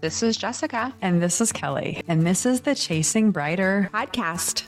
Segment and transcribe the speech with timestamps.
[0.00, 0.94] This is Jessica.
[1.02, 2.02] And this is Kelly.
[2.06, 4.62] And this is the Chasing Brighter podcast.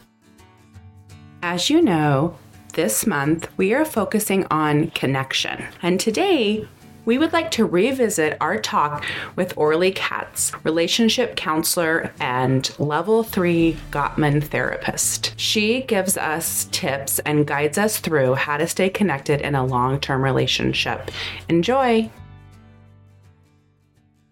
[1.40, 2.36] As you know,
[2.74, 5.64] this month we are focusing on connection.
[5.82, 6.66] And today
[7.04, 9.04] we would like to revisit our talk
[9.36, 15.38] with Orly Katz, relationship counselor and level three Gottman therapist.
[15.38, 20.00] She gives us tips and guides us through how to stay connected in a long
[20.00, 21.12] term relationship.
[21.48, 22.10] Enjoy!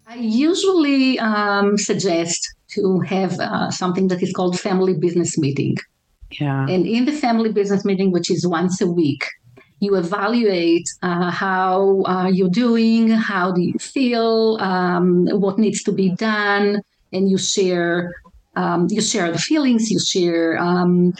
[0.09, 5.77] I usually um, suggest to have uh, something that is called family business meeting.
[6.31, 6.65] Yeah.
[6.67, 9.23] And in the family business meeting, which is once a week,
[9.81, 15.91] you evaluate uh, how uh, you're doing, how do you feel, um, what needs to
[15.91, 16.81] be done,
[17.13, 18.15] and you share.
[18.55, 21.13] Um, you share the feelings, you share um,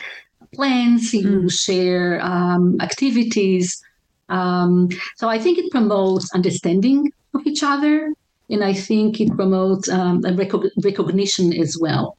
[0.52, 1.52] plans, you mm.
[1.52, 3.80] share um, activities.
[4.28, 8.12] Um, so I think it promotes understanding of each other
[8.50, 12.16] and I think it promotes um, a rec- recognition as well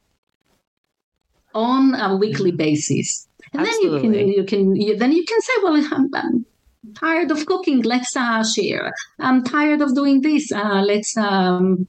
[1.54, 3.28] on a weekly basis.
[3.52, 4.08] And Absolutely.
[4.08, 6.46] then you can you can then you can say, well, I'm, I'm
[6.94, 7.82] tired of cooking.
[7.82, 8.92] Let's uh, share.
[9.20, 10.50] I'm tired of doing this.
[10.50, 11.86] Uh, let's um,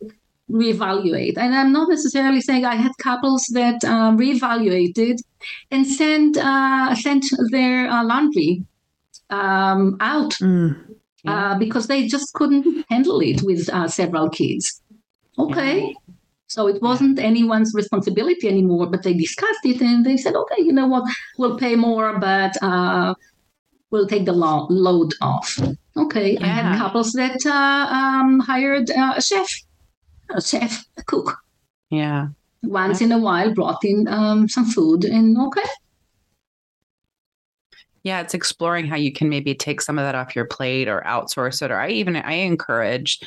[0.52, 1.38] reevaluate.
[1.38, 5.20] And I'm not necessarily saying I had couples that uh, reevaluated
[5.72, 8.66] and sent uh, sent their uh, laundry
[9.30, 10.31] um, out.
[10.42, 10.94] Mm
[11.28, 14.82] uh, because they just couldn't handle it with uh, several kids.
[15.38, 15.88] Okay.
[15.88, 15.94] Yeah.
[16.48, 20.72] So it wasn't anyone's responsibility anymore, but they discussed it and they said, okay, you
[20.72, 21.04] know what,
[21.40, 23.16] we'll pay more, but uh,
[23.90, 25.60] we'll take the lo- load off.
[25.98, 26.34] Okay.
[26.34, 26.46] Yeah.
[26.46, 29.50] I had couples that uh, um, hired uh, a chef,
[30.30, 31.38] a chef, a cook.
[31.90, 32.28] Yeah.
[32.64, 35.70] Once in a while, brought in um, some food, and okay,
[38.04, 41.02] yeah, it's exploring how you can maybe take some of that off your plate or
[41.06, 41.72] outsource it.
[41.72, 43.22] Or I even I encourage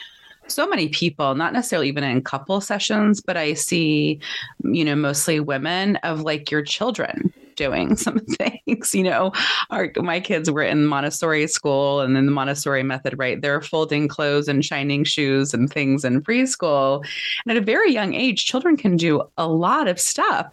[0.48, 4.20] so many people, not necessarily even in couple sessions, but I see,
[4.62, 8.94] you know, mostly women of like your children doing some things.
[8.94, 9.32] You know,
[9.70, 13.41] our my kids were in Montessori school and then the Montessori method, right?
[13.41, 17.04] They're folding clothes and shining shoes and things in preschool.
[17.44, 20.48] And at a very young age, children can do a lot of stuff.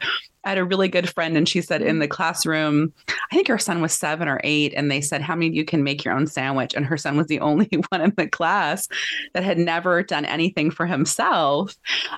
[0.45, 3.57] I had a really good friend, and she said in the classroom, I think her
[3.57, 6.13] son was seven or eight, and they said, How many of you can make your
[6.13, 6.73] own sandwich?
[6.73, 8.87] And her son was the only one in the class
[9.33, 11.75] that had never done anything for himself.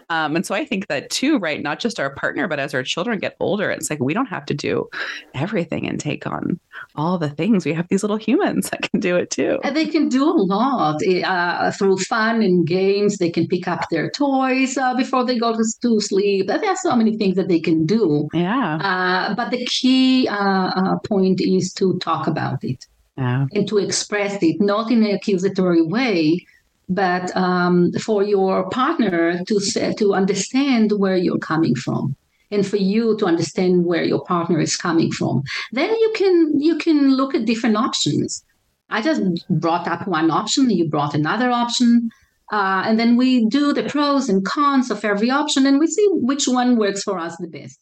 [0.09, 1.61] Um, and so I think that too, right?
[1.61, 4.45] Not just our partner, but as our children get older, it's like we don't have
[4.47, 4.89] to do
[5.33, 6.59] everything and take on
[6.95, 7.65] all the things.
[7.65, 9.59] We have these little humans that can do it too.
[9.63, 13.17] And they can do a lot eh, uh, through fun and games.
[13.17, 16.47] They can pick up their toys uh, before they go to, to sleep.
[16.47, 18.77] There's so many things that they can do yeah.
[18.81, 22.85] Uh, but the key uh, uh, point is to talk about it
[23.17, 23.45] yeah.
[23.53, 26.45] and to express it, not in an accusatory way,
[26.89, 32.15] but um, for your partner to say, to understand where you're coming from
[32.51, 36.77] and for you to understand where your partner is coming from then you can you
[36.77, 38.43] can look at different options
[38.89, 42.09] i just brought up one option you brought another option
[42.51, 46.07] uh, and then we do the pros and cons of every option and we see
[46.11, 47.79] which one works for us the best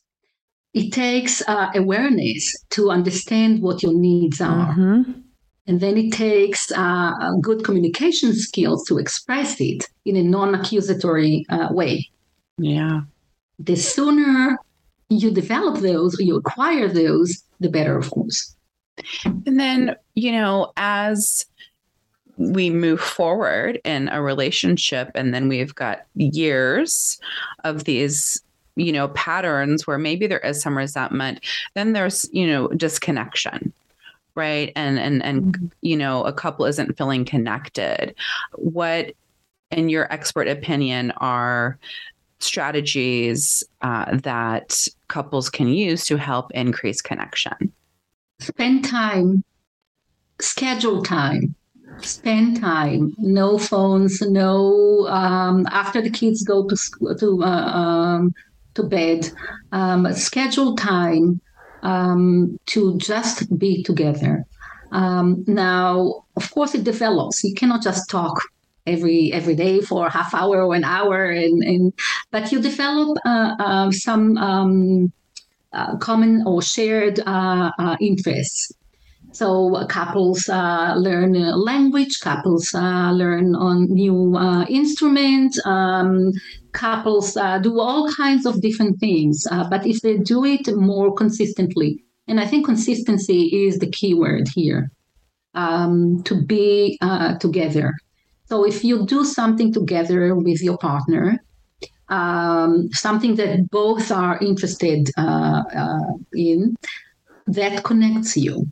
[0.73, 4.73] it takes uh, awareness to understand what your needs are.
[4.73, 5.11] Mm-hmm.
[5.65, 11.45] And then it takes uh, good communication skills to express it in a non accusatory
[11.49, 12.09] uh, way.
[12.57, 13.01] Yeah.
[13.59, 14.57] The sooner
[15.09, 18.55] you develop those, you acquire those, the better, of course.
[19.23, 21.45] And then, you know, as
[22.37, 27.19] we move forward in a relationship, and then we've got years
[27.63, 28.41] of these
[28.75, 31.39] you know patterns where maybe there is some resentment
[31.75, 33.73] then there's you know disconnection
[34.35, 34.71] right?
[34.75, 35.65] And and and mm-hmm.
[35.81, 38.15] you know a couple isn't feeling connected.
[38.55, 39.13] What
[39.71, 41.77] in your expert opinion are
[42.39, 47.71] strategies uh, that couples can use to help increase connection?
[48.39, 49.43] Spend time.
[50.39, 51.55] Schedule time.
[52.01, 53.13] Spend time.
[53.19, 58.33] No phones no um, after the kids go to school to uh, um,
[58.75, 59.29] to bed,
[59.71, 61.41] um, schedule time
[61.83, 64.45] um, to just be together.
[64.91, 67.43] Um, now, of course, it develops.
[67.43, 68.39] You cannot just talk
[68.85, 71.93] every every day for half hour or an hour, and, and
[72.31, 75.11] but you develop uh, uh, some um,
[75.73, 78.71] uh, common or shared uh, uh, interests.
[79.31, 86.33] So couples uh, learn language, couples uh, learn on new uh, instruments, um,
[86.73, 89.45] couples uh, do all kinds of different things.
[89.49, 94.13] Uh, but if they do it more consistently, and I think consistency is the key
[94.13, 94.91] word here,
[95.53, 97.93] um, to be uh, together.
[98.45, 101.39] So if you do something together with your partner,
[102.09, 106.75] um, something that both are interested uh, uh, in,
[107.47, 108.67] that connects you.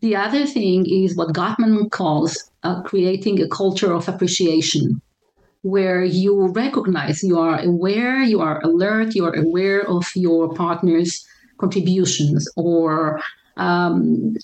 [0.00, 5.00] The other thing is what Gottman calls uh, creating a culture of appreciation,
[5.62, 11.26] where you recognize, you are aware, you are alert, you are aware of your partner's
[11.58, 13.20] contributions or
[13.56, 14.34] um,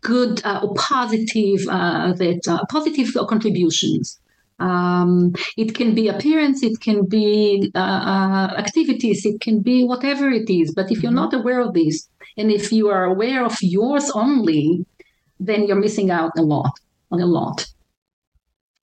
[0.00, 4.18] good uh, or positive uh, that uh, positive contributions.
[4.58, 10.30] Um, it can be appearance, it can be uh, uh, activities, it can be whatever
[10.30, 10.72] it is.
[10.72, 11.16] But if you're mm-hmm.
[11.16, 12.08] not aware of this,
[12.38, 14.86] and if you are aware of yours only,
[15.38, 16.72] then you're missing out a lot,
[17.10, 17.66] on a lot.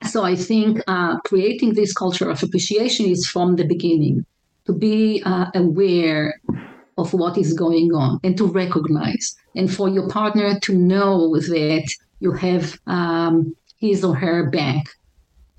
[0.06, 4.26] So I think uh, creating this culture of appreciation is from the beginning
[4.66, 6.40] to be aware
[6.98, 11.92] of what is going on and to recognize, and for your partner to know that
[12.20, 14.86] you have um, his or her back,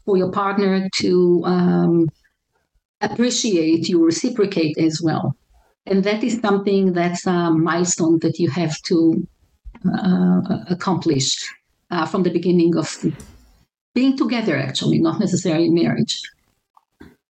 [0.05, 2.09] for your partner to um,
[3.01, 5.37] appreciate you, reciprocate as well.
[5.87, 9.27] And that is something that's a milestone that you have to
[9.93, 10.41] uh,
[10.71, 11.37] accomplish
[11.91, 13.05] uh, from the beginning of
[13.95, 16.21] being together, actually, not necessarily marriage.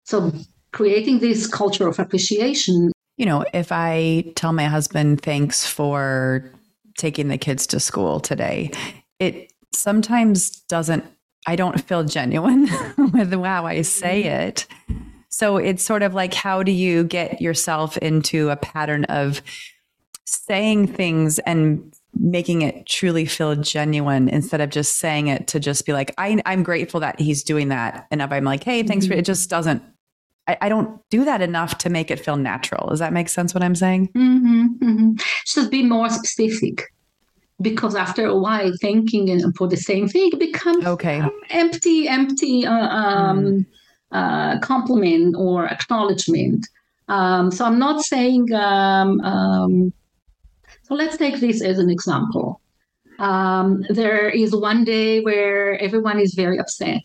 [0.05, 0.33] So,
[0.73, 6.51] creating this culture of appreciation you know, if I tell my husband thanks for
[6.97, 8.71] taking the kids to school today,
[9.19, 11.05] it sometimes doesn't,
[11.47, 12.69] I don't feel genuine
[12.99, 14.49] with how I say mm-hmm.
[14.49, 14.67] it.
[15.29, 19.41] So it's sort of like, how do you get yourself into a pattern of
[20.27, 25.87] saying things and making it truly feel genuine instead of just saying it to just
[25.87, 28.07] be like, I, am grateful that he's doing that.
[28.11, 29.15] And if I'm like, hey, thanks mm-hmm.
[29.15, 29.83] for it, just doesn't
[30.49, 32.89] I, I, don't do that enough to make it feel natural.
[32.89, 34.09] Does that make sense what I'm saying?
[34.09, 35.11] Mm-hmm, mm-hmm.
[35.47, 36.93] Should be more specific
[37.61, 41.23] because after a while, thinking for the same thing becomes okay.
[41.51, 43.67] empty, empty uh, um, mm.
[44.11, 46.67] uh, compliment or acknowledgement.
[47.09, 48.53] Um, so I'm not saying.
[48.53, 49.93] Um,
[50.93, 52.61] so let's take this as an example.
[53.19, 57.03] Um, there is one day where everyone is very upset,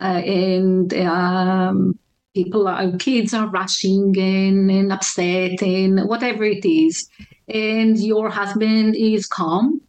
[0.00, 1.98] uh, and um,
[2.32, 7.08] people are kids are rushing and, and upset and whatever it is
[7.48, 9.80] and your husband is calm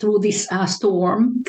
[0.00, 1.44] through this uh, storm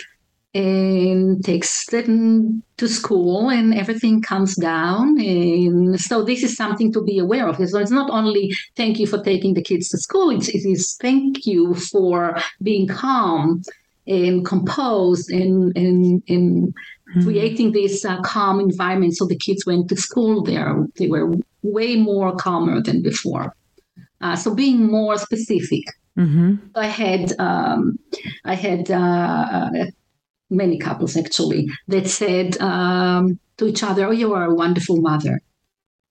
[0.55, 7.03] and takes them to school and everything comes down and so this is something to
[7.03, 10.31] be aware of so it's not only thank you for taking the kids to school
[10.31, 13.61] it's, it is thank you for being calm
[14.07, 16.73] and composed and and, and
[17.09, 17.23] mm-hmm.
[17.23, 19.15] creating this uh, calm environment.
[19.15, 20.85] So the kids went to school there.
[20.97, 23.55] They were way more calmer than before.
[24.21, 25.83] Uh, so being more specific.
[26.17, 26.55] Mm-hmm.
[26.75, 27.97] I had um,
[28.43, 29.69] I had uh,
[30.49, 35.41] many couples actually that said um, to each other, "Oh, you are a wonderful mother."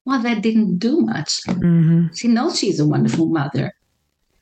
[0.05, 1.43] Well, that didn't do much.
[1.47, 2.15] Mm-hmm.
[2.15, 3.73] She knows she's a wonderful mother,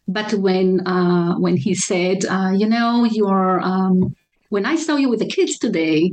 [0.06, 4.14] but when uh, when he said, uh, "You know, you're," um,
[4.50, 6.12] when I saw you with the kids today,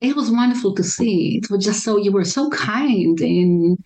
[0.00, 1.40] it was wonderful to see.
[1.42, 3.78] It was just so you were so kind and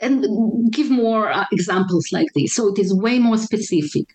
[0.00, 2.54] and give more uh, examples like this.
[2.54, 4.06] So it is way more specific.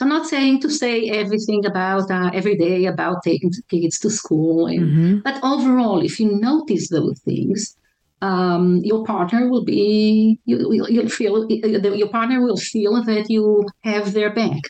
[0.00, 4.08] So I'm not saying to say everything about uh, every day about taking kids to
[4.08, 5.18] school, and, mm-hmm.
[5.18, 7.76] but overall, if you notice those things,
[8.22, 14.14] um, your partner will be you, will feel your partner will feel that you have
[14.14, 14.62] their back,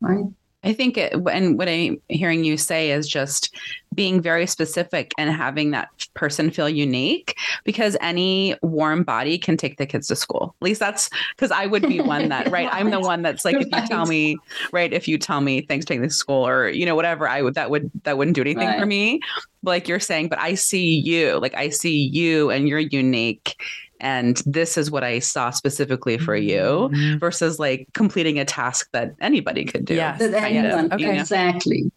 [0.00, 0.26] right?
[0.64, 3.54] I think it, and what I'm hearing you say is just
[3.94, 9.76] being very specific and having that person feel unique because any warm body can take
[9.76, 10.54] the kids to school.
[10.60, 12.68] At least that's because I would be one that, right?
[12.70, 14.36] I'm the one that's like, if you tell me,
[14.72, 17.54] right, if you tell me thanks taking to school or, you know, whatever, I would,
[17.54, 18.78] that would, that wouldn't do anything right.
[18.78, 19.20] for me.
[19.64, 23.56] Like you're saying, but I see you, like I see you and you're unique
[24.02, 27.18] and this is what I saw specifically for you mm-hmm.
[27.18, 29.94] versus like completing a task that anybody could do.
[29.94, 30.92] Yeah, anyone.
[30.92, 31.18] Okay.
[31.18, 31.90] Exactly.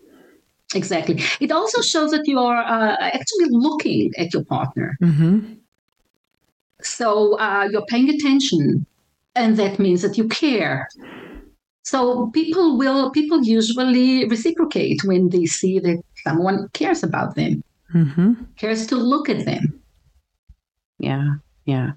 [0.74, 1.19] Exactly.
[1.39, 4.97] It also shows that you are uh, actually looking at your partner.
[5.01, 5.53] Mm-hmm.
[6.81, 8.85] So uh, you're paying attention,
[9.35, 10.88] and that means that you care.
[11.83, 18.33] So people will people usually reciprocate when they see that someone cares about them, mm-hmm.
[18.57, 19.81] cares to look at them.
[21.00, 21.35] Yeah.
[21.65, 21.91] Yeah.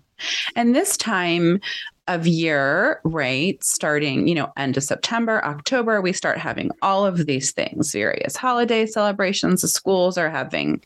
[0.57, 1.61] And this time
[2.09, 7.27] of year, right, starting, you know, end of September, October, we start having all of
[7.27, 9.61] these things, various holiday celebrations.
[9.61, 10.83] The schools are having,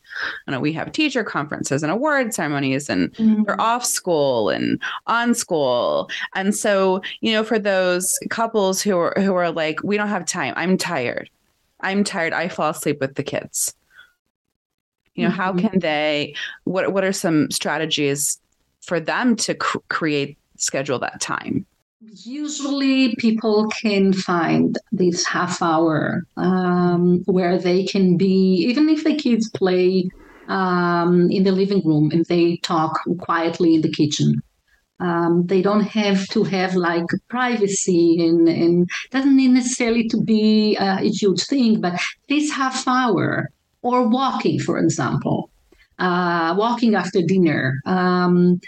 [0.47, 3.45] you know, we have teacher conferences and award ceremonies and mm-hmm.
[3.45, 6.11] we're off school and on school.
[6.35, 10.27] And so, you know, for those couples who are who are like, we don't have
[10.27, 11.31] time, I'm tired.
[11.81, 12.33] I'm tired.
[12.33, 13.75] I fall asleep with the kids
[15.15, 15.37] You know, mm-hmm.
[15.37, 16.35] how can they?
[16.65, 18.39] What What are some strategies
[18.83, 21.67] for them to cr- create schedule that time?
[22.25, 29.15] Usually, people can find this half hour um, where they can be, even if the
[29.15, 30.09] kids play
[30.49, 34.43] um, in the living room and they talk quietly in the kitchen.
[34.99, 40.77] Um, they don't have to have like privacy and, and doesn't need necessarily to be
[40.77, 43.49] a huge thing, but this half hour
[43.83, 45.51] or walking, for example,
[46.03, 47.81] uh, walking after dinner.
[47.87, 48.61] Um,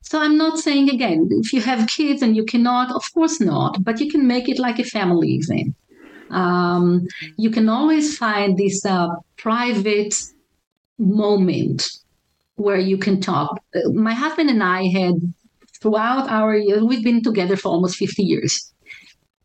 [0.00, 3.82] so I'm not saying again, if you have kids and you cannot, of course not,
[3.84, 5.74] but you can make it like a family event.
[6.30, 7.06] Um,
[7.36, 10.14] you can always find this uh, private
[10.98, 11.86] moment
[12.56, 13.60] where you can talk.
[13.92, 15.14] My husband and I had
[15.80, 18.72] throughout our years, we've been together for almost 50 years.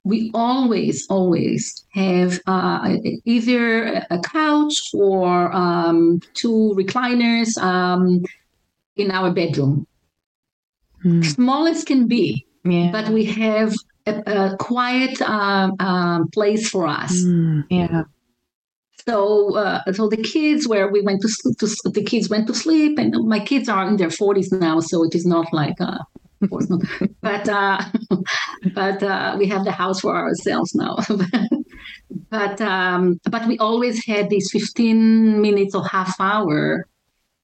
[0.04, 8.24] We always, always have uh, either a couch or um, two recliners um,
[8.96, 9.86] in our bedroom.
[11.04, 11.24] Mm.
[11.26, 12.92] Small as can be, yeah.
[12.92, 13.74] but we have
[14.06, 17.14] a, a quiet uh, uh, place for us.
[17.24, 17.66] Mm.
[17.70, 18.04] Yeah.
[19.08, 21.30] So, uh, so the kids where we went to,
[21.60, 25.04] to, the kids went to sleep, and my kids are in their forties now, so
[25.04, 26.00] it is not like uh,
[26.42, 26.82] of course not.
[27.22, 27.82] but uh,
[28.74, 30.98] but uh, we have the house for ourselves now.
[32.30, 36.88] but um, but we always had these 15 minutes or half hour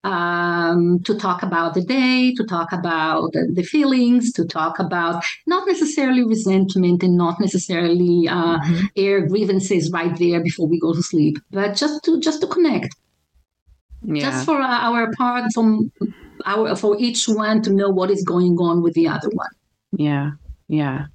[0.05, 5.67] um, to talk about the day, to talk about the feelings, to talk about not
[5.67, 8.85] necessarily resentment and not necessarily uh, mm-hmm.
[8.95, 12.95] air grievances right there before we go to sleep, but just to just to connect.
[14.03, 14.29] Yeah.
[14.29, 15.91] Just for our part, from
[16.45, 19.49] our for each one to know what is going on with the other one.
[19.97, 20.31] Yeah,
[20.67, 21.05] yeah.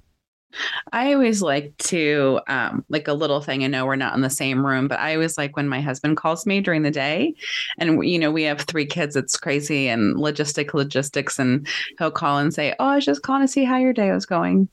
[0.91, 3.63] I always like to, um, like a little thing.
[3.63, 6.17] I know we're not in the same room, but I always like when my husband
[6.17, 7.33] calls me during the day,
[7.77, 9.15] and you know we have three kids.
[9.15, 13.43] It's crazy and logistic logistics, and he'll call and say, "Oh, I was just calling
[13.43, 14.67] to see how your day was going."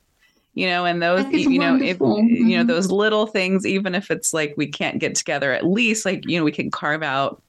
[0.55, 2.49] You know, and those, you know, if mm-hmm.
[2.49, 6.05] you know those little things, even if it's like we can't get together, at least
[6.05, 7.43] like you know we can carve out,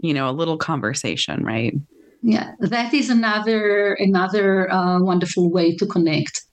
[0.00, 1.74] you know, a little conversation, right?
[2.24, 6.44] Yeah that is another another uh, wonderful way to connect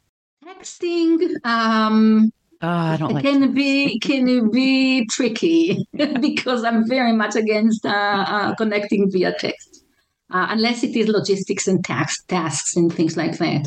[0.46, 2.32] texting um
[2.64, 5.84] Oh, I don't like can be can be tricky
[6.22, 9.84] because I'm very much against uh, uh, connecting via text,
[10.30, 13.66] uh, unless it is logistics and tax, tasks and things like that.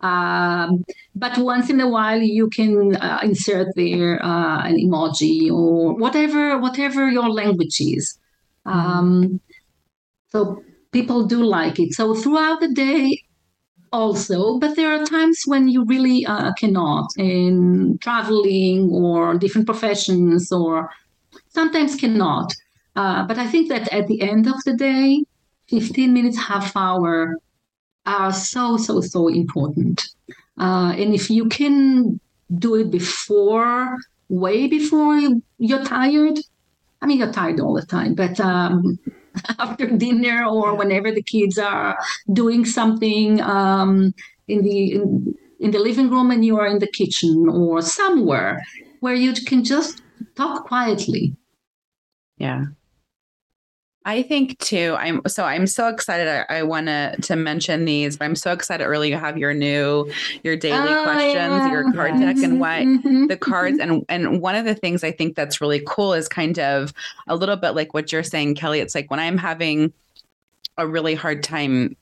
[0.00, 0.84] Um,
[1.16, 6.56] but once in a while, you can uh, insert there uh, an emoji or whatever
[6.58, 8.16] whatever your language is.
[8.64, 8.78] Mm-hmm.
[8.78, 9.40] Um,
[10.28, 10.62] so
[10.96, 11.92] people do like it.
[11.92, 13.22] So throughout the day,
[13.92, 20.50] also, but there are times when you really uh, cannot in traveling or different professions
[20.50, 20.90] or
[21.48, 22.48] sometimes cannot.
[23.00, 25.22] Uh, but I think that at the end of the day,
[25.68, 27.36] 15 minutes, half hour
[28.06, 30.02] are so, so, so important.
[30.58, 32.18] Uh, and if you can
[32.66, 33.98] do it before,
[34.30, 35.42] way before you,
[35.76, 36.38] are tired,
[37.02, 38.98] I mean, you're tired all the time, but um,
[39.58, 41.98] after dinner or whenever the kids are
[42.32, 44.14] doing something um,
[44.48, 48.62] in the in, in the living room and you are in the kitchen or somewhere
[49.00, 50.02] where you can just
[50.34, 51.34] talk quietly.
[52.38, 52.64] Yeah.
[54.06, 54.94] I think too.
[54.96, 56.28] I'm so I'm so excited.
[56.28, 59.52] I, I want to to mention these, but I'm so excited Orly to have your
[59.52, 60.08] new
[60.44, 61.70] your daily oh, questions, yeah.
[61.72, 63.26] your card deck, and mm-hmm, what mm-hmm.
[63.26, 63.90] the cards mm-hmm.
[63.90, 66.94] and and one of the things I think that's really cool is kind of
[67.26, 68.78] a little bit like what you're saying, Kelly.
[68.78, 69.92] It's like when I'm having
[70.78, 71.96] a really hard time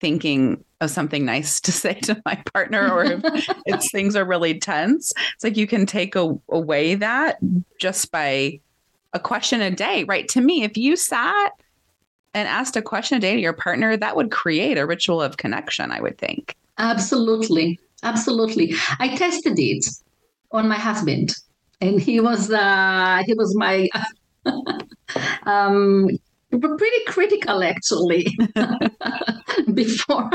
[0.00, 3.20] thinking of something nice to say to my partner or if
[3.66, 7.36] it's things are really tense it's like you can take a, away that
[7.78, 8.58] just by
[9.12, 10.28] a question a day, right?
[10.28, 11.52] To me, if you sat
[12.34, 15.36] and asked a question a day to your partner, that would create a ritual of
[15.36, 16.56] connection, I would think.
[16.78, 17.78] Absolutely.
[18.02, 18.74] Absolutely.
[18.98, 19.86] I tested it
[20.52, 21.34] on my husband
[21.80, 23.88] and he was uh he was my
[25.46, 26.08] um
[26.50, 28.26] pretty critical actually
[29.74, 30.30] before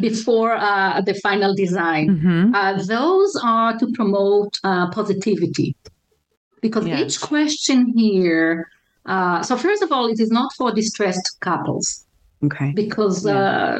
[0.00, 2.08] before uh, the final design.
[2.08, 2.54] Mm-hmm.
[2.54, 5.76] Uh, those are to promote uh, positivity
[6.60, 7.00] because yes.
[7.00, 8.68] each question here
[9.08, 12.04] uh, so first of all it is not for distressed couples.
[12.44, 12.72] Okay.
[12.72, 13.38] Because yeah.
[13.38, 13.78] uh,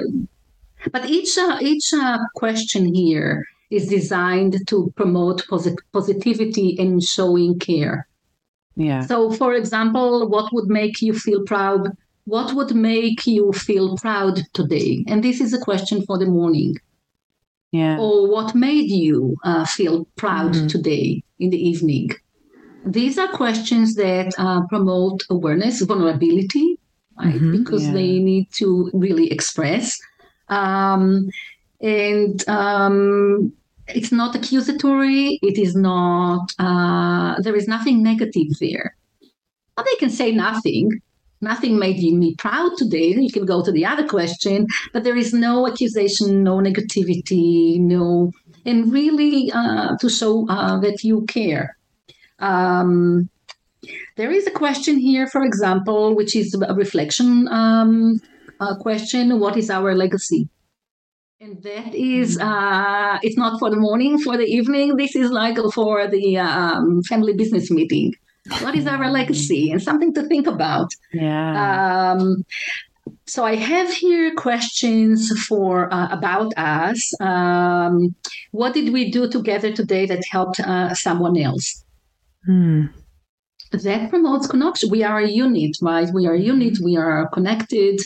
[0.91, 7.59] but each uh, each uh, question here is designed to promote posit- positivity and showing
[7.59, 8.09] care.
[8.75, 9.03] Yeah.
[9.03, 11.95] So for example what would make you feel proud?
[12.25, 15.05] What would make you feel proud today?
[15.07, 16.77] And this is a question for the morning.
[17.71, 17.99] Yeah.
[17.99, 20.69] Or what made you uh, feel proud mm-hmm.
[20.69, 22.11] today in the evening
[22.93, 26.79] these are questions that uh, promote awareness, vulnerability,
[27.19, 27.35] right?
[27.35, 27.93] Mhm, because yeah.
[27.93, 29.99] they need to really express.
[30.49, 31.29] Um,
[31.81, 33.53] and um,
[33.89, 35.39] it's not accusatory.
[35.43, 38.97] It is not, uh, there is nothing negative there.
[39.77, 40.91] But they can say nothing.
[41.41, 43.15] Nothing made you- me proud today.
[43.15, 48.33] You can go to the other question, but there is no accusation, no negativity, no,
[48.67, 51.78] and really uh, to show uh, that you care.
[52.39, 53.29] Um,
[54.17, 58.21] there is a question here, for example, which is a reflection um,
[58.61, 60.49] uh, question What is our legacy?
[61.41, 64.97] And that is, uh, it's not for the morning, for the evening.
[64.97, 68.13] This is like for the um, family business meeting.
[68.61, 69.71] What is our legacy?
[69.73, 70.91] And something to think about.
[71.13, 72.15] Yeah.
[72.17, 72.45] Um,
[73.27, 77.13] so I have here questions for uh, about us.
[77.21, 78.17] Um,
[78.51, 81.85] what did we do together today that helped uh, someone else?
[82.47, 82.87] Hmm.
[83.73, 84.91] That promotes connection.
[84.91, 86.09] We are a unit, right?
[86.13, 86.79] We are a unit.
[86.83, 88.01] We are connected.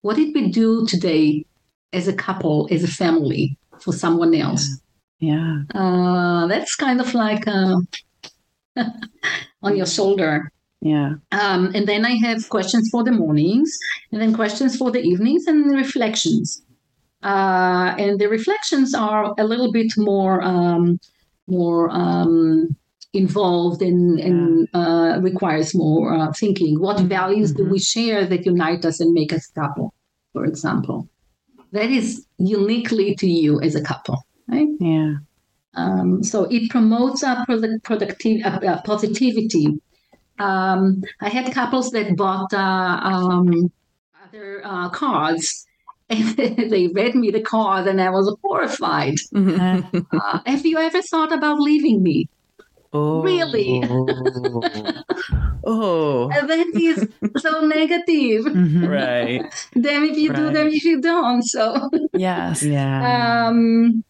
[0.00, 1.44] What did we do today
[1.92, 4.80] as a couple, as a family, for someone else?
[5.22, 5.62] yeah.
[5.74, 7.76] Uh, that's kind of like uh,
[9.62, 10.50] on your shoulder.
[10.80, 11.14] Yeah.
[11.30, 13.78] Um, and then I have questions for the mornings,
[14.10, 16.62] and then questions for the evenings, and reflections.
[17.22, 20.98] Uh, and the reflections are a little bit more um,
[21.46, 22.76] more um,
[23.12, 26.80] involved and, and uh, requires more uh, thinking.
[26.80, 29.94] What values do we share that unite us and make us a couple?
[30.32, 31.08] For example,
[31.72, 34.68] that is uniquely to you as a couple, right?
[34.80, 35.14] Yeah.
[35.74, 39.80] Um, so it promotes uh, product, productive, uh, uh, positivity.
[40.38, 43.70] Um, I had couples that bought uh, um,
[44.24, 45.66] other uh, cards.
[46.10, 46.36] And
[46.70, 49.14] they read me the card, and I was horrified.
[49.34, 52.28] Uh, have you ever thought about leaving me?
[52.92, 53.22] Oh.
[53.22, 53.82] Really?
[55.64, 56.30] oh.
[56.34, 57.08] And that is
[57.42, 58.44] so negative.
[58.46, 58.88] Mhm.
[58.88, 59.42] Right.
[59.74, 61.42] then if you do, them if you don't.
[61.42, 62.62] So, Yes.
[62.62, 63.48] Yeah.
[63.48, 64.04] um,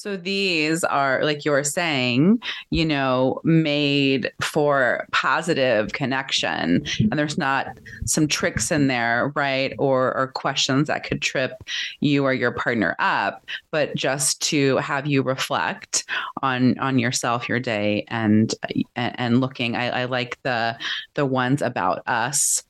[0.00, 7.36] So these are, like you were saying, you know, made for positive connection, and there's
[7.36, 11.52] not some tricks in there, right, or or questions that could trip
[12.00, 16.06] you or your partner up, but just to have you reflect
[16.42, 18.54] on on yourself, your day, and
[18.96, 19.76] and, looking.
[19.76, 20.78] I, I like the
[21.12, 22.62] the ones about us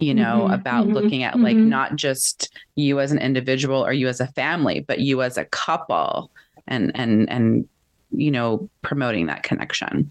[0.00, 1.64] you know, Mhm, about mhm, looking at like mhm.
[1.64, 5.44] not just you as an individual or you as a family, but you as a
[5.46, 6.30] couple
[6.66, 7.66] and and and
[8.10, 10.10] you know, promoting that connection.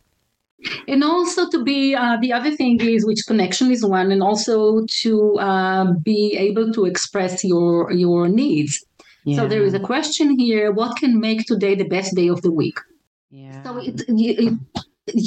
[0.87, 4.85] and also to be uh, the other thing is which connection is one and also
[5.01, 8.73] to uh, be able to express your your needs
[9.37, 12.51] so there is a question here what can make today the best day of the
[12.61, 12.77] week
[13.31, 13.63] yeah.
[13.63, 14.59] so it, you it-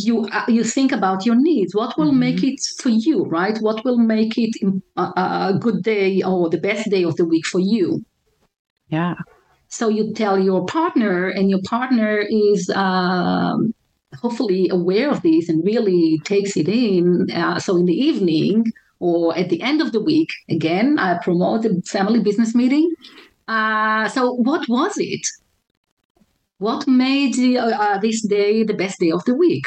[0.07, 2.25] you, uh, you think about your needs what will Mhm.
[2.27, 4.53] make it for you right what will make it
[4.97, 5.05] a,
[5.51, 7.87] a good day or the best day of the week for you
[8.89, 9.15] yeah.
[9.77, 13.75] So you tell your partner, and your partner is um,
[14.23, 17.31] hopefully aware of this and really takes it in.
[17.31, 21.63] Uh, so in the evening or at the end of the week, again, I promote
[21.63, 22.91] the family business meeting.
[23.49, 25.27] Uh, so what was it?
[26.57, 29.67] What made the, uh, uh, this day the best day of the week?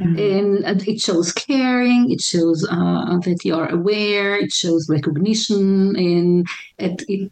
[0.00, 5.94] and uh, it shows caring it shows uh, that you are aware it shows recognition
[5.94, 7.30] and it it,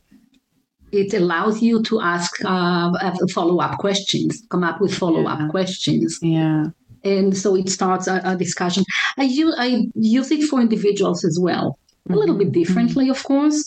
[0.93, 2.91] it allows you to ask uh,
[3.35, 5.49] follow-up questions come up with follow-up Yeah.
[5.49, 6.65] questions Yeah.
[7.05, 8.85] and so it starts a, a discussion
[9.19, 11.79] I, u- I use it for individuals as well
[12.11, 13.59] a little bit differently of course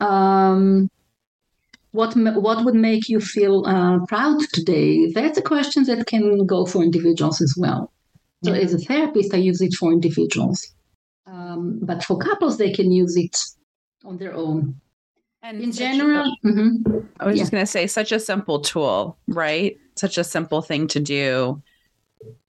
[0.00, 0.90] um,
[1.92, 2.14] what
[2.46, 6.82] what would make you feel uh, proud today that's a question that can go for
[6.82, 7.92] individuals as well
[8.44, 10.58] so as a therapist, I use it for individuals.
[11.28, 13.36] Um, but for couples, they can use it
[14.04, 14.80] on their own.
[15.42, 17.06] And In such a- general, mhm.
[17.18, 17.42] I was Yeah.
[17.42, 19.76] just going to say, such a simple tool, right?
[19.96, 21.60] Such a simple thing to do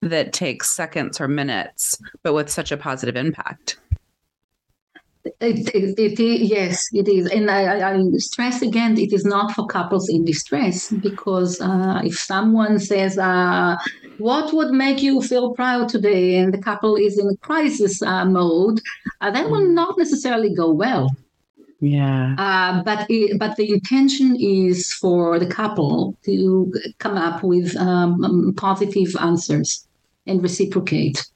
[0.03, 3.77] that takes seconds or minutes, but with such a positive impact.
[5.39, 7.27] it, it, it is, yes, it is.
[7.31, 12.01] And I, I- I stress again, it is not for couples in distress because uh,
[12.03, 13.75] if someone says, uh,
[14.17, 16.35] What would make you feel proud today?
[16.35, 18.79] and the couple is in crisis uh, mode,
[19.21, 21.09] uh, that will not necessarily go well.
[21.83, 22.35] Yeah.
[22.37, 28.23] Uh, but it, but the intention is for the couple to come up with um,
[28.23, 29.85] um, positive answers
[30.25, 31.27] and reciprocate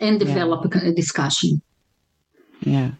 [0.00, 1.62] and develop a, a discussion.
[2.62, 2.90] Yeah.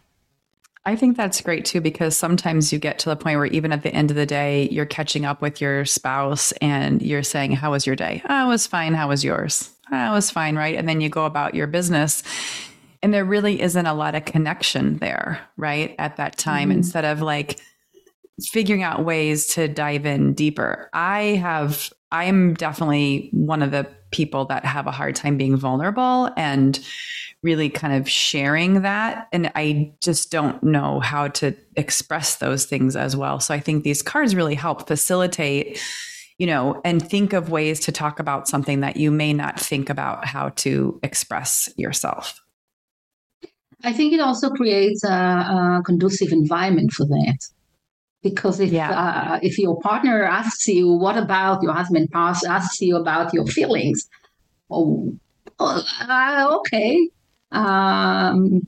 [0.85, 3.83] I think that's great too, because sometimes you get to the point where even at
[3.83, 7.71] the end of the day, you're catching up with your spouse and you're saying, How
[7.71, 8.21] was your day?
[8.29, 8.93] Oh, it was fine.
[8.93, 9.69] How was yours?
[9.91, 10.55] Oh, it was fine.
[10.55, 10.75] Right.
[10.75, 12.23] And then you go about your business.
[13.01, 15.95] And there really isn't a lot of connection there, right?
[15.99, 16.79] At that time, mm-hmm.
[16.79, 17.59] instead of like
[18.43, 20.89] figuring out ways to dive in deeper.
[20.93, 26.29] I have, I'm definitely one of the people that have a hard time being vulnerable
[26.35, 26.79] and
[27.43, 29.27] really kind of sharing that.
[29.31, 33.39] And I just don't know how to express those things as well.
[33.39, 35.79] So I think these cards really help facilitate,
[36.37, 39.89] you know, and think of ways to talk about something that you may not think
[39.89, 42.41] about how to express yourself.
[43.85, 45.09] I think it also creates a,
[45.77, 47.37] a conducive environment for that.
[48.23, 48.89] Because if yeah.
[48.89, 54.09] uh, if your partner asks you, "What about your husband?" asks you about your feelings,
[54.71, 55.15] oh,
[55.59, 57.07] oh uh, okay,
[57.51, 58.67] um,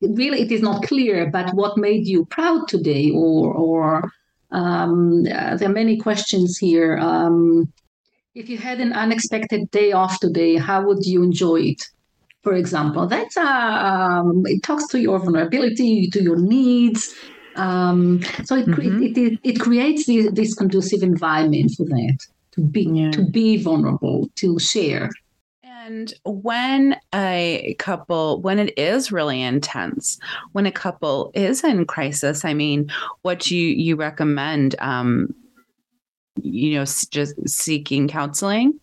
[0.00, 3.10] really it is not clear, but what made you proud today?
[3.10, 4.12] Or, or
[4.52, 6.96] um, uh, there are many questions here.
[6.98, 7.72] Um,
[8.36, 11.82] if you had an unexpected day off today, how would you enjoy it?
[12.42, 17.14] For example, that's uh, um, it talks to your vulnerability, to your needs.
[17.54, 19.02] Um, so it, mm-hmm.
[19.02, 22.18] it, it, it, creates this, this, conducive environment for that
[22.52, 23.10] to be yeah.
[23.10, 25.10] to be vulnerable, to share.
[25.62, 30.18] And when a couple, when it is really intense,
[30.52, 32.90] when a couple is in crisis, I mean,
[33.22, 35.34] what you you recommend, um,
[36.40, 38.80] you know, just seeking counseling.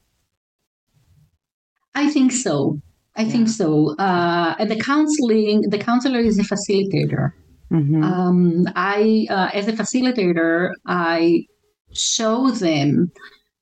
[1.95, 2.82] I think so.
[3.19, 3.32] I yeah.
[3.32, 3.95] think so.
[3.97, 7.34] Uh, and the counseling, the counselor is a facilitator.
[7.71, 8.01] Mm-hmm.
[8.01, 11.45] Um, I, uh, as a facilitator, I
[11.93, 13.12] show them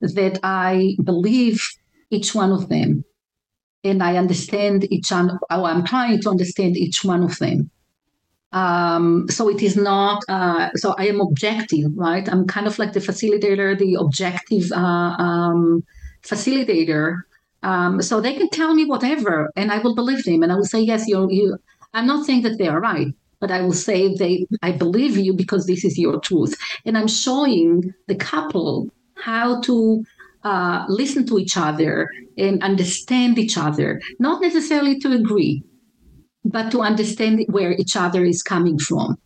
[0.00, 1.60] that I believe
[2.10, 3.04] each one of them
[3.82, 5.38] and I understand each one.
[5.50, 7.70] Oh, I'm trying to understand each one of them.
[8.52, 10.22] Um, so it is not.
[10.28, 12.26] Uh, so I am objective, right?
[12.28, 15.84] I'm kind of like the facilitator, the objective uh, um,
[16.22, 17.22] facilitator.
[17.62, 20.64] Um, so they can tell me whatever, and I will believe them, and I will
[20.64, 21.08] say yes.
[21.08, 21.58] You're, you.
[21.94, 23.08] I'm not saying that they are right,
[23.40, 24.46] but I will say they.
[24.62, 30.04] I believe you because this is your truth, and I'm showing the couple how to
[30.44, 35.62] uh, listen to each other and understand each other, not necessarily to agree,
[36.44, 39.16] but to understand where each other is coming from.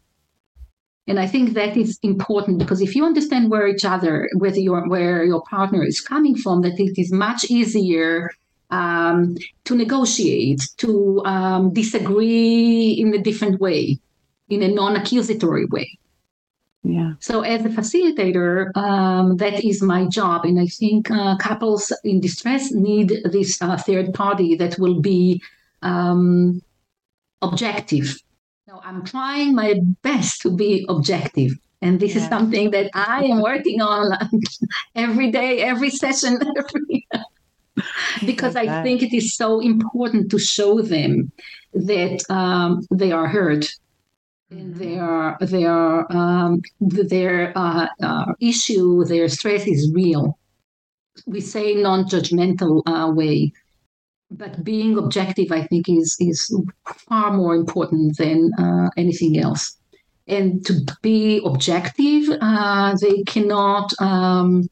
[1.08, 4.88] And I think that is important because if you understand where each other, whether your
[4.88, 8.30] where your partner is coming from, that it is much easier
[8.70, 13.98] um, to negotiate, to um, disagree in a different way,
[14.48, 15.98] in a non-accusatory way.
[16.84, 17.12] Yeah.
[17.20, 22.20] So as a facilitator, um, that is my job, and I think uh, couples in
[22.20, 25.42] distress need this uh, third party that will be
[25.82, 26.62] um,
[27.40, 28.16] objective.
[28.72, 32.22] Now, I'm trying my best to be objective, and this yeah.
[32.22, 34.16] is something that I am working on
[34.94, 37.06] every day, every session, every.
[38.24, 41.30] because I think it is so important to show them
[41.74, 43.66] that um, they are heard
[44.50, 50.38] their their um, their uh, uh, issue, their stress is real.
[51.26, 53.52] We say non-judgmental uh, way,
[54.36, 56.54] but being objective, I think, is is
[57.08, 59.76] far more important than uh, anything else.
[60.26, 64.68] And to be objective, uh, they cannot um,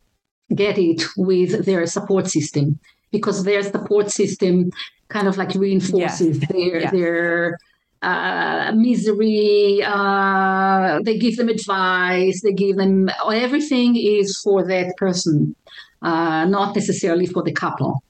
[0.55, 2.79] get it with their support system
[3.11, 4.71] because their support system
[5.09, 6.47] kind of like reinforces yeah.
[6.51, 6.91] their yeah.
[6.91, 7.59] their
[8.03, 9.83] uh, misery.
[9.85, 12.41] Uh, they give them advice.
[12.43, 15.55] They give them everything is for that person,
[16.03, 18.03] uh, not necessarily for the couple.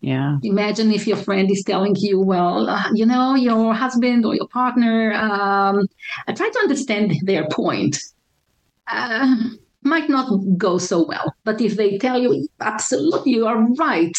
[0.00, 0.38] Yeah.
[0.42, 4.48] Imagine if your friend is telling you, well, uh, you know, your husband or your
[4.48, 5.86] partner, um,
[6.26, 7.98] I try to understand their point.
[8.86, 9.34] Uh,
[9.82, 14.16] might not go so well, but if they tell you, absolutely, you are right,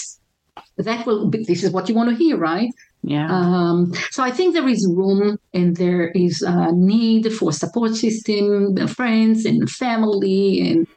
[0.78, 2.70] that will be, this is what you want to hear, right?
[3.04, 3.28] Yeah.
[3.30, 8.76] Um, so I think there is room and there is a need for support system,
[8.88, 10.88] friends and family, and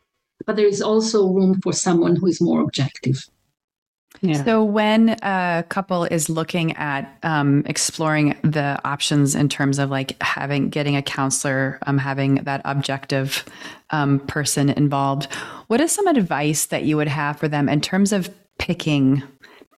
[0.45, 3.25] but there is also room for someone who is more objective.
[4.23, 4.45] Yeah.
[4.45, 10.21] So when a couple is looking at um, exploring the options in terms of like
[10.23, 13.45] having getting a counselor, um, having that objective
[13.91, 15.25] um, person involved,
[15.67, 19.25] what is some advice that you would have for them in terms of picking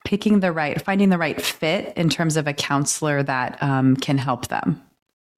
[0.05, 4.19] picking the right, finding the right fit in terms of a counselor that um, can
[4.19, 4.83] help them?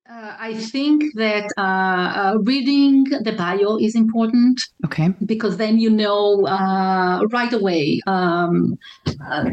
[0.08, 4.60] Uh, I think that uh, uh, reading the bio is important.
[4.84, 5.08] Okay.
[5.24, 8.00] Because then you know uh, right away.
[8.06, 8.78] Um,
[9.28, 9.50] uh,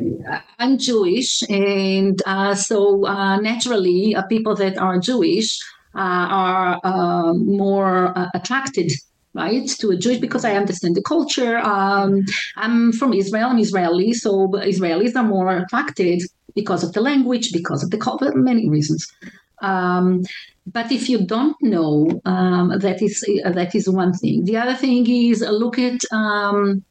[0.59, 3.01] I'm Jewish, and uh, so
[3.41, 5.59] naturally, people that are Jewish
[5.95, 8.91] uh, are uh, more uh, attracted
[9.33, 11.57] right to a Jewish because I understand the culture.
[11.57, 12.25] Um,
[12.57, 13.49] I'm from Israel.
[13.49, 16.21] I'm Israeli, so Israelis are more attracted
[16.55, 19.11] because of the language, because of the culture, many reasons.
[19.63, 20.23] Um,
[20.67, 24.45] but if you don't know, um, that is uh, that is one thing.
[24.45, 26.83] The other thing is look at um,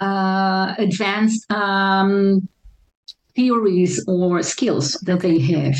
[0.00, 2.48] uh, advanced um,
[3.34, 5.76] theories or skills that they have.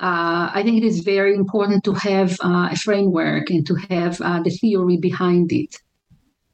[0.00, 4.20] Uh, I think it is very important to have uh, a framework and to have
[4.20, 5.74] uh, the theory behind it.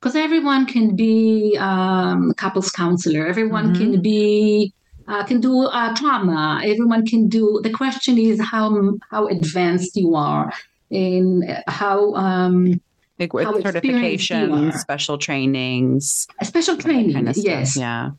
[0.01, 3.93] Because everyone can be um, couples counselor, everyone mm-hmm.
[3.93, 4.73] can be
[5.09, 6.61] uh, can do uh, trauma.
[6.65, 7.61] Everyone can do.
[7.63, 10.53] The question is how how advanced you are
[10.91, 12.15] in how.
[12.15, 12.81] Um,
[13.19, 17.13] like with certifications, special trainings, special training.
[17.13, 18.11] Kind of yes, yeah.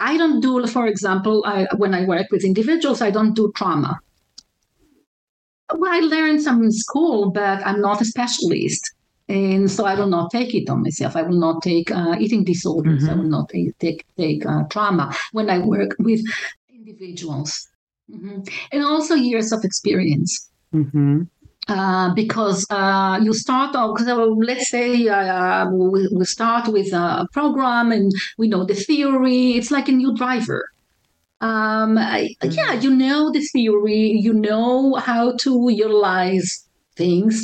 [0.00, 4.00] I don't do, for example, I, when I work with individuals, I don't do trauma.
[5.72, 8.82] Well, I learned some in school, but I'm not a specialist.
[9.28, 11.16] And so I will not take it on myself.
[11.16, 13.02] I will not take uh, eating disorders.
[13.02, 13.10] Mm-hmm.
[13.10, 16.20] I will not take take, take uh, trauma when I work with
[16.68, 17.68] individuals,
[18.10, 18.40] mm-hmm.
[18.72, 20.50] and also years of experience.
[20.74, 21.22] Mm-hmm.
[21.68, 27.24] Uh, because uh, you start off, so let's say uh, we, we, start with a
[27.32, 29.52] program and we know the theory.
[29.52, 30.68] It's like a new driver.
[31.40, 32.50] Um, mm-hmm.
[32.50, 36.66] yeah, you know the theory, you know how to utilize
[37.02, 37.34] things,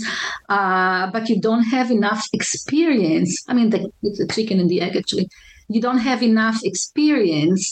[0.56, 3.30] uh, but you don't have enough experience.
[3.50, 5.26] I mean, the, the chicken and the egg, actually.
[5.74, 7.62] You don't have enough experience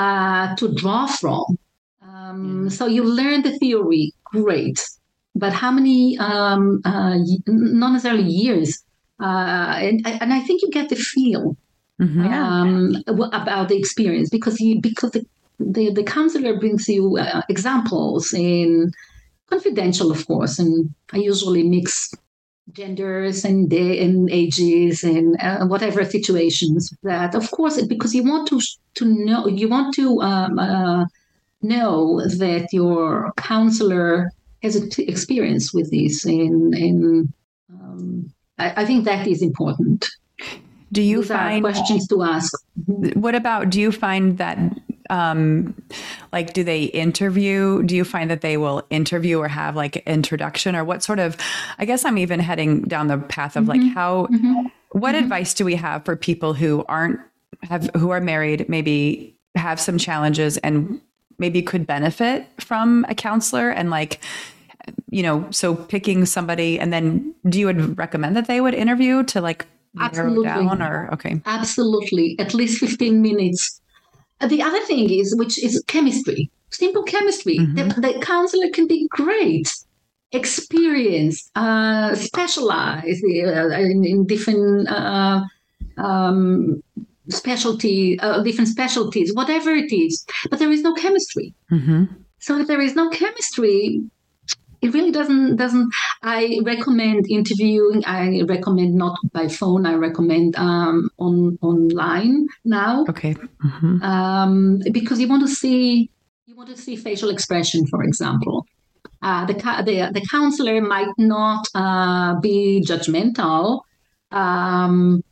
[0.00, 1.46] uh, to draw from.
[2.08, 4.04] Um, so you learn the theory,
[4.36, 4.78] great.
[5.42, 8.70] But how many, um, uh, not necessarily years,
[9.26, 11.56] uh, and, and I think you get the feel
[12.00, 12.26] mm-hmm.
[12.40, 13.02] um,
[13.40, 15.22] about the experience because you because the
[15.58, 18.92] the, the counselor brings you uh, examples in
[19.48, 22.12] confidential, of course, and I usually mix
[22.72, 28.48] genders and day and ages and uh, whatever situations that of course because you want
[28.48, 28.60] to
[28.94, 31.04] to know you want to um, uh,
[31.62, 34.32] know that your counselor
[34.62, 37.32] has experience with this and and
[37.72, 40.06] um, I, I, think that is important.
[40.92, 42.52] Do you Those find questions to ask.
[43.14, 44.58] What about do you find that
[45.10, 45.74] um
[46.32, 47.82] like do they interview?
[47.82, 50.74] Do you find that they will interview or have like introduction?
[50.76, 51.36] Or what sort of
[51.78, 53.82] i guess i'm even heading down the path of mm-hmm.
[53.82, 54.66] like how mm-hmm.
[54.92, 55.24] what mm-hmm.
[55.24, 57.20] advice do we have for people who aren't
[57.62, 61.00] have who are married maybe have some challenges and
[61.38, 63.70] maybe could benefit from a counselor?
[63.70, 64.20] And like
[65.10, 69.24] you know so picking somebody and then do you would recommend that they would interview
[69.24, 69.66] to like
[69.98, 71.40] absolutely down or okay.
[71.46, 72.36] Absolutely.
[72.38, 73.80] At least 15 minutes
[74.40, 77.58] the other thing is, which is chemistry, simple chemistry.
[77.58, 78.00] Mm-hmm.
[78.00, 79.72] The, the, counselor can be great,
[80.32, 85.42] experienced, uh, specialized uh, in, in, different uh,
[85.96, 86.82] um,
[87.28, 90.24] specialty, uh, different specialties, whatever it is.
[90.50, 91.54] But there is no chemistry.
[91.70, 92.04] Mm-hmm.
[92.38, 94.02] So if there is no chemistry,
[94.86, 95.88] it really doesn't doesn't
[96.22, 103.34] i recommend interviewing i recommend not by phone i recommend um, on online now okay
[103.34, 104.02] mm-hmm.
[104.02, 106.10] um, because you want to see
[106.46, 108.66] you want to see facial expression for example
[109.22, 109.54] uh, the,
[109.88, 113.80] the the counselor might not uh, be judgmental
[114.30, 115.22] um,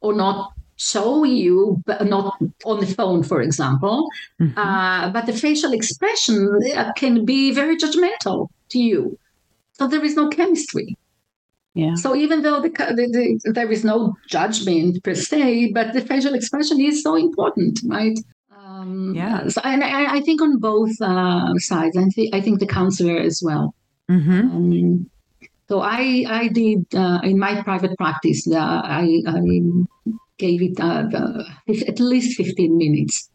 [0.00, 4.08] or not show you, but not on the phone, for example.
[4.40, 4.58] Mm-hmm.
[4.58, 9.18] Uh, but the facial expression uh, can be very judgmental to you.
[9.78, 10.96] So there is no chemistry.
[11.74, 11.96] Yeah.
[11.96, 16.34] So even though the, the, the, there is no judgment per se, but the facial
[16.34, 18.18] expression is so important, right?
[18.56, 19.48] Um, yeah.
[19.48, 23.18] So and I, I think on both uh, sides, I think I think the counselor
[23.18, 23.74] as well.
[24.08, 24.40] Mm-hmm.
[24.54, 25.10] Um,
[25.68, 28.46] so I I did uh, in my private practice.
[28.46, 29.40] Uh, I, I
[30.38, 31.10] gave it uh,
[31.90, 33.30] at least fifteen minutes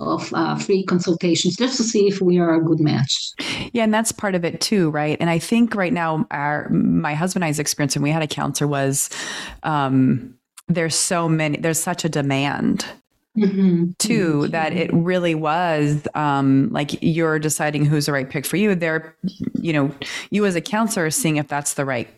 [0.00, 3.32] of uh, free consultations just to see if we are a good match.
[3.72, 5.16] Yeah, and that's part of it too, right?
[5.20, 8.26] And I think right now, our my husband and I's experience when we had a
[8.26, 9.10] counselor was
[9.62, 10.34] um,
[10.68, 12.86] there's so many, there's such a demand.
[13.38, 13.92] Mm-hmm.
[13.98, 14.50] Too mm-hmm.
[14.50, 18.74] that it really was um, like you're deciding who's the right pick for you.
[18.74, 19.16] There,
[19.54, 19.90] you know,
[20.30, 22.08] you as a counselor seeing if that's the right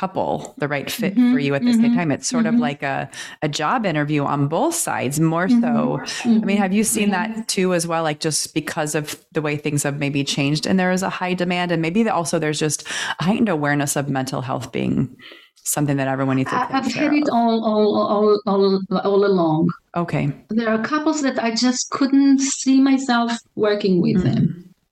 [0.00, 2.10] couple the right fit mm-hmm, for you at the mm-hmm, same time.
[2.10, 2.54] It's sort mm-hmm.
[2.54, 3.10] of like a,
[3.42, 5.54] a job interview on both sides more so.
[5.56, 6.42] Mm-hmm.
[6.42, 9.58] i mean have you seen that too as well like just because of the way
[9.58, 11.70] things have maybe changed and there is a high demand?
[11.70, 12.88] And maybe also there's just
[13.20, 15.14] a heightened awareness of mental health being
[15.64, 18.64] something that everyone needs to i've had it all, all all all
[19.04, 19.68] all along.
[19.94, 20.32] Okay.
[20.48, 24.42] There are couples that i just couldn't see myself working with them.
[24.46, 24.49] mm.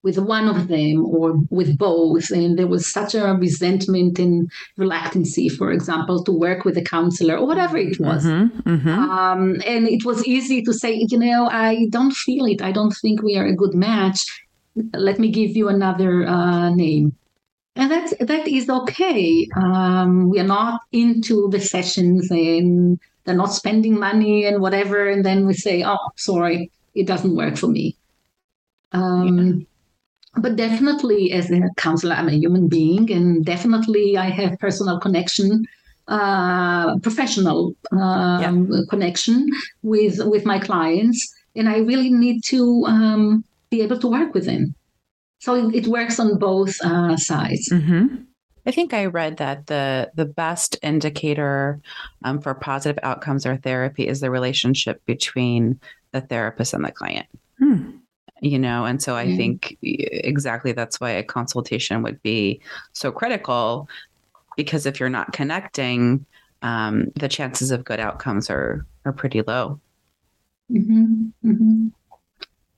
[0.09, 2.31] With one of them or with both.
[2.31, 7.37] And there was such a resentment and reluctancy, for example, to work with a counselor
[7.37, 8.25] or whatever it was.
[8.25, 8.89] Mm-hmm, mm-hmm.
[8.89, 12.63] Um, and it was easy to say, you know, I don't feel it.
[12.63, 14.21] I don't think we are a good match.
[14.95, 17.15] Let me give you another uh, name.
[17.77, 19.47] And that, that is okay.
[19.57, 25.07] Um, we are not into the sessions and they're not spending money and whatever.
[25.07, 27.95] And then we say, oh, sorry, it doesn't work for me.
[28.93, 29.65] Um, yeah
[30.41, 35.67] but definitely as a counselor i'm a human being and definitely i have personal connection
[36.09, 38.81] uh, professional um, yeah.
[38.89, 39.47] connection
[39.83, 44.47] with with my clients and i really need to um, be able to work with
[44.47, 44.75] them
[45.41, 48.23] so it, it works on both uh, sides mm-hmm.
[48.67, 51.81] I think I read that the the best indicator
[52.23, 55.81] um, for positive outcomes or therapy is the relationship between
[56.13, 57.29] the therapist and the client.
[57.59, 57.98] Hmm
[58.41, 59.37] you know and so i mm-hmm.
[59.37, 62.61] think exactly that's why a consultation would be
[62.93, 63.89] so critical
[64.57, 66.25] because if you're not connecting
[66.63, 69.81] um, the chances of good outcomes are are pretty low
[70.71, 71.29] mm-hmm.
[71.45, 71.89] Mm-hmm.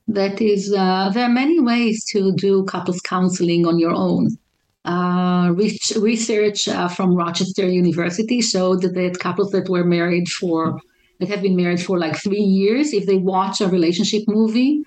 [0.09, 4.37] That is uh, there are many ways to do couples counseling on your own
[4.85, 10.81] uh, research uh, from rochester university showed that couples that were married for
[11.20, 14.83] that have been married for like three years if they watch a relationship movie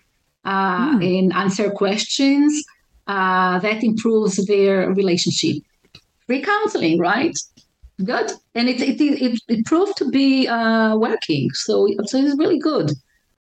[0.46, 1.20] uh, mm.
[1.20, 2.64] and answer questions
[3.08, 5.64] uh, that improves their relationship.
[6.26, 7.38] Free counseling, right?
[8.04, 11.52] Good, and it it it, it proved to be uh, working.
[11.54, 12.92] So so it's really good.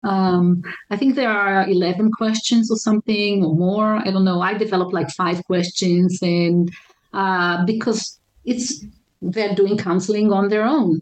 [0.04, 3.96] Um, I think there are 11 questions or something or more.
[3.96, 4.40] I don't know.
[4.40, 6.70] I developed like five questions, and
[7.12, 8.84] uh, because it's
[9.22, 11.00] they're doing counseling on their own,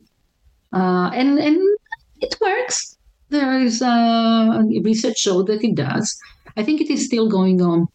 [0.72, 1.58] uh, and and
[2.20, 2.89] it works
[3.30, 6.18] there is uh, research showed that it does.
[6.56, 7.88] I think it is still going on.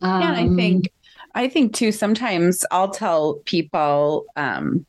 [0.00, 0.92] Um, yeah, I think
[1.34, 1.92] I think too.
[1.92, 4.84] Sometimes I'll tell people, um,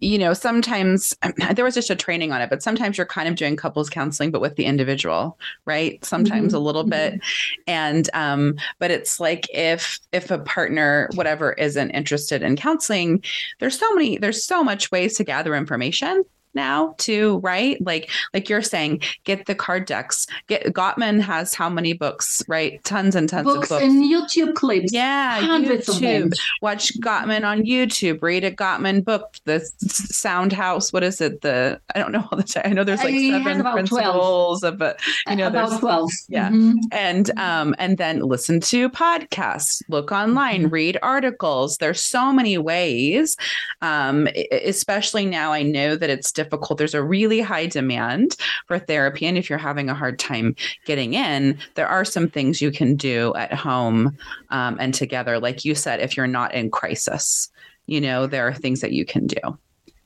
[0.00, 1.14] you know, sometimes
[1.54, 4.30] there was just a training on it, but sometimes you're kind of doing couples counseling,
[4.30, 6.04] but with the individual, right?
[6.04, 6.56] Sometimes mm-hmm.
[6.56, 7.62] a little bit, mm-hmm.
[7.68, 13.22] and um, but it's like if if a partner, whatever, isn't interested in counseling,
[13.60, 16.24] there's so many, there's so much ways to gather information
[16.56, 17.80] now too, right?
[17.80, 20.26] Like like you're saying, get the card decks.
[20.48, 22.82] Get Gottman has how many books, right?
[22.82, 24.92] Tons and tons books of books and YouTube clips.
[24.92, 25.94] Yeah, hundreds YouTube.
[25.94, 26.30] of them.
[26.62, 28.20] Watch Gottman on YouTube.
[28.22, 29.36] Read a Gottman book.
[29.44, 30.92] The Sound House.
[30.92, 31.42] What is it?
[31.42, 32.64] The I don't know all the time.
[32.66, 34.64] I know there's like I seven principles 12.
[34.64, 35.00] of it.
[35.28, 36.10] You know, about twelve.
[36.28, 36.78] Yeah, mm-hmm.
[36.90, 39.82] and um and then listen to podcasts.
[39.88, 40.62] Look online.
[40.62, 40.74] Mm-hmm.
[40.74, 41.76] Read articles.
[41.78, 43.36] There's so many ways.
[43.82, 46.78] Um, especially now, I know that it's difficult difficult.
[46.78, 49.26] There's a really high demand for therapy.
[49.26, 50.54] And if you're having a hard time
[50.84, 54.16] getting in, there are some things you can do at home
[54.50, 55.38] um, and together.
[55.38, 57.50] Like you said, if you're not in crisis,
[57.86, 59.58] you know, there are things that you can do.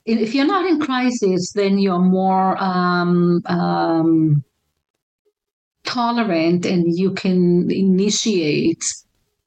[0.06, 4.42] If you're not in crisis, then you're more um, um,
[5.84, 8.82] tolerant and you can initiate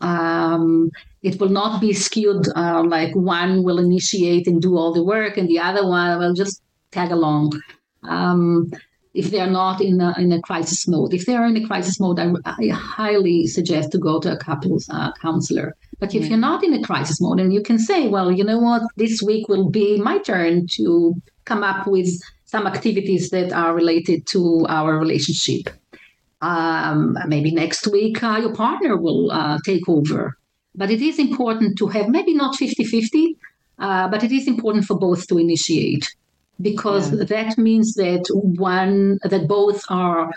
[0.01, 5.03] um, it will not be skewed uh, like one will initiate and do all the
[5.03, 6.61] work and the other one will just
[6.93, 7.59] tag along.
[8.03, 8.71] Um,
[9.13, 11.13] if they're not in a, in a crisis mode.
[11.13, 14.37] If they are in a crisis mode, I, I highly suggest to go to a
[14.37, 15.75] couples uh, counselor.
[15.99, 18.59] But if you're not in a crisis mode and you can say, well, you know
[18.59, 21.13] what, this week will be my turn to
[21.45, 22.09] come up with
[22.45, 25.69] some activities that are related to our relationship.
[26.41, 30.37] Um, maybe next week uh, your partner will uh, take over.
[30.75, 33.37] But it is important to have maybe not 50 50,
[33.77, 36.05] uh, but it is important for both to initiate
[36.61, 37.23] because yeah.
[37.25, 40.31] that means that one that both are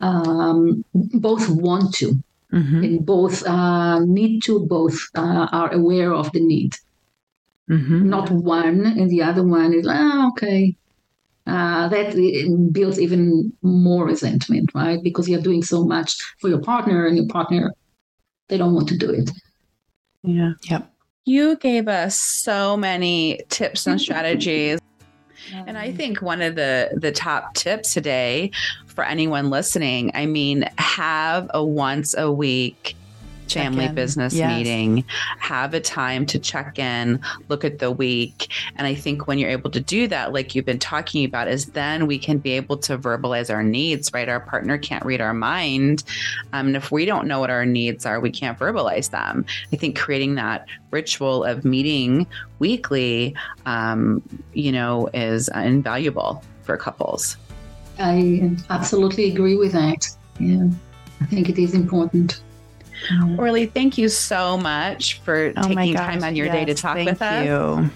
[0.00, 2.14] um, both want to
[2.52, 2.84] mm-hmm.
[2.84, 6.74] and both uh, need to both uh, are aware of the need
[7.68, 8.08] mm-hmm.
[8.08, 10.74] not one and the other one is oh, okay
[11.46, 12.14] uh, that
[12.72, 17.28] builds even more resentment right because you're doing so much for your partner and your
[17.28, 17.72] partner
[18.48, 19.30] they don't want to do it
[20.22, 20.90] yeah yep
[21.26, 24.80] you gave us so many tips and strategies
[25.52, 28.50] and I um, think one of the the top tips today
[28.86, 32.96] for anyone listening, I mean, have a once a week
[33.52, 34.56] family business yes.
[34.56, 35.04] meeting,
[35.38, 38.52] have a time to check in, look at the week.
[38.76, 41.66] And I think when you're able to do that, like you've been talking about, is
[41.66, 44.28] then we can be able to verbalize our needs, right?
[44.28, 46.04] Our partner can't read our mind.
[46.52, 49.44] Um, and if we don't know what our needs are, we can't verbalize them.
[49.72, 52.26] I think creating that ritual of meeting
[52.58, 53.34] weekly,
[53.66, 54.22] um,
[54.52, 57.36] you know, is invaluable for couples.
[57.98, 60.08] I absolutely agree with that.
[60.38, 60.68] Yeah,
[61.20, 62.42] I think it is important.
[63.08, 63.38] Mm-hmm.
[63.38, 66.74] Orly, thank you so much for Oh my taking gosh, time on your day to
[66.74, 67.44] talk thank with us.
[67.46, 67.90] you.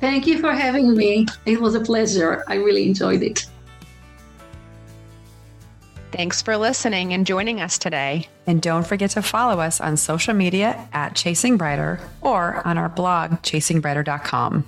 [0.00, 1.26] Thank you for having me.
[1.44, 2.44] It was a pleasure.
[2.48, 3.46] I really enjoyed it.
[6.12, 8.28] Thanks for listening and joining us today.
[8.46, 12.90] And don't forget to follow us on social media at Chasing Brighter or on our
[12.90, 14.64] blog, chasingbrighter.com.